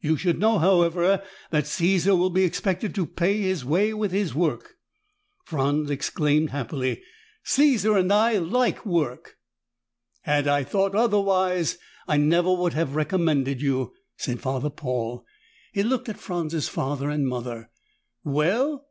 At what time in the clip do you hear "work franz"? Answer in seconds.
4.32-5.90